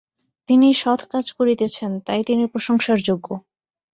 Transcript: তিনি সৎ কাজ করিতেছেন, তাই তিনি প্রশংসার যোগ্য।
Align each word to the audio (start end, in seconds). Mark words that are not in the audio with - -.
তিনি 0.49 0.67
সৎ 0.73 1.01
কাজ 1.11 1.25
করিতেছেন, 1.31 1.91
তাই 1.99 2.21
তিনি 2.23 2.43
প্রশংসার 2.45 2.99
যোগ্য। 3.01 3.27